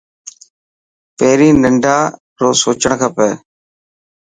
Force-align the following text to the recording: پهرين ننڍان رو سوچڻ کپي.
پهرين 1.17 1.55
ننڍان 1.63 2.03
رو 2.39 2.49
سوچڻ 2.61 2.91
کپي. 3.01 3.29